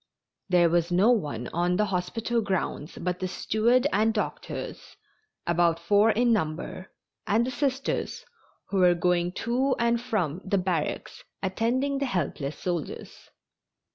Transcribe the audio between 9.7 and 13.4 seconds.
and from the barracks attending the helpless soldiers.